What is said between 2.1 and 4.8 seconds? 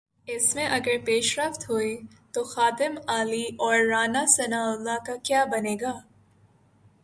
تو خادم اعلی اور رانا ثناء